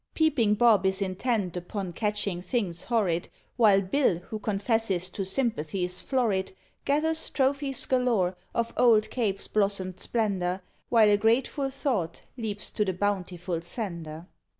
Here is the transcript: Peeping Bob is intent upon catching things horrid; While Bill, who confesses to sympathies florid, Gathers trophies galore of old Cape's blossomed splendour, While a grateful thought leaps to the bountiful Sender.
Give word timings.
Peeping 0.15 0.55
Bob 0.55 0.83
is 0.83 0.99
intent 0.99 1.55
upon 1.55 1.93
catching 1.93 2.41
things 2.41 2.85
horrid; 2.85 3.29
While 3.55 3.81
Bill, 3.81 4.17
who 4.17 4.39
confesses 4.39 5.11
to 5.11 5.23
sympathies 5.23 6.01
florid, 6.01 6.53
Gathers 6.85 7.29
trophies 7.29 7.85
galore 7.85 8.35
of 8.55 8.73
old 8.77 9.11
Cape's 9.11 9.47
blossomed 9.47 9.99
splendour, 9.99 10.63
While 10.89 11.11
a 11.11 11.17
grateful 11.17 11.69
thought 11.69 12.23
leaps 12.35 12.71
to 12.71 12.83
the 12.83 12.93
bountiful 12.95 13.61
Sender. 13.61 14.25